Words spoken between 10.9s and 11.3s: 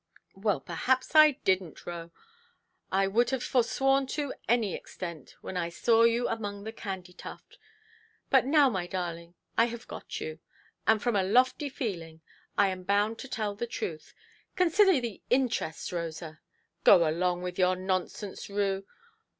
from a